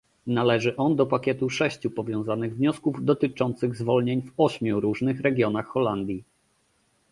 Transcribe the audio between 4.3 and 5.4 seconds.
ośmiu różnych